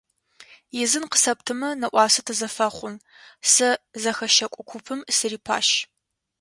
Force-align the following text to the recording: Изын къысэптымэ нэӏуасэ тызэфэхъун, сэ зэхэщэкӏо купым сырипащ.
Изын 0.81 1.05
къысэптымэ 1.11 1.69
нэӏуасэ 1.79 2.21
тызэфэхъун, 2.25 2.95
сэ 3.51 3.69
зэхэщэкӏо 4.01 4.61
купым 4.69 4.99
сырипащ. 5.17 5.67